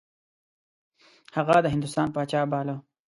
[1.35, 2.75] هغه د هندوستان پاچا باله.